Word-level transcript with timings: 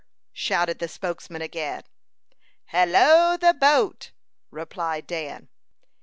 shouted 0.33 0.79
the 0.79 0.87
spokesman 0.87 1.43
again. 1.43 1.83
"Hallo, 2.71 3.37
the 3.37 3.53
boat," 3.53 4.09
replied 4.49 5.05
Dan. 5.05 5.47